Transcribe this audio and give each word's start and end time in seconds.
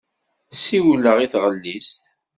Siwleɣ 0.63 1.17
i 1.19 1.27
taɣellist. 1.31 2.01